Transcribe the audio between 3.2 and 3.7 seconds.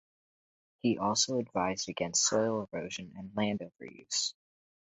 land